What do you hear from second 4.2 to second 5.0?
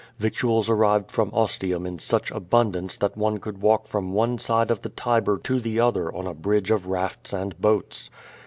side of the